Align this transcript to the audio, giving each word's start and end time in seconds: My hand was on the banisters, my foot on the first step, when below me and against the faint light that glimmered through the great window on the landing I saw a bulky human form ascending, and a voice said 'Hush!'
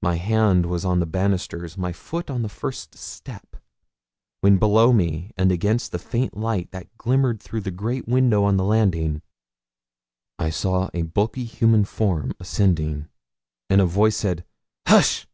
My 0.00 0.14
hand 0.18 0.66
was 0.66 0.84
on 0.84 1.00
the 1.00 1.04
banisters, 1.04 1.76
my 1.76 1.90
foot 1.92 2.30
on 2.30 2.42
the 2.42 2.48
first 2.48 2.94
step, 2.96 3.56
when 4.40 4.56
below 4.56 4.92
me 4.92 5.32
and 5.36 5.50
against 5.50 5.90
the 5.90 5.98
faint 5.98 6.36
light 6.36 6.70
that 6.70 6.96
glimmered 6.96 7.42
through 7.42 7.62
the 7.62 7.72
great 7.72 8.06
window 8.06 8.44
on 8.44 8.56
the 8.56 8.62
landing 8.62 9.20
I 10.38 10.50
saw 10.50 10.90
a 10.94 11.02
bulky 11.02 11.42
human 11.44 11.84
form 11.86 12.34
ascending, 12.38 13.08
and 13.68 13.80
a 13.80 13.84
voice 13.84 14.16
said 14.18 14.44
'Hush!' 14.86 15.26